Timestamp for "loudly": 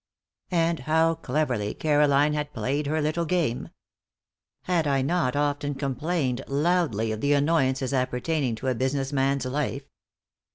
6.47-7.11